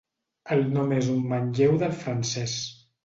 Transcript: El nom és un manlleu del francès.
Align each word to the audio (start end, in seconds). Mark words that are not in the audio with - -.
El 0.55 0.63
nom 0.77 0.95
és 1.01 1.09
un 1.15 1.21
manlleu 1.33 1.77
del 1.85 1.95
francès. 2.03 2.57